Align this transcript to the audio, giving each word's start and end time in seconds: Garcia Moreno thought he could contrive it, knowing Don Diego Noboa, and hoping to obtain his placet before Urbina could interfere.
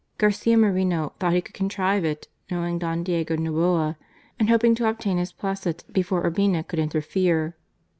Garcia 0.17 0.57
Moreno 0.57 1.13
thought 1.19 1.31
he 1.33 1.41
could 1.43 1.53
contrive 1.53 2.03
it, 2.03 2.27
knowing 2.49 2.79
Don 2.79 3.03
Diego 3.03 3.35
Noboa, 3.35 3.97
and 4.39 4.49
hoping 4.49 4.73
to 4.73 4.89
obtain 4.89 5.19
his 5.19 5.31
placet 5.31 5.83
before 5.93 6.23
Urbina 6.23 6.67
could 6.67 6.79
interfere. 6.79 7.55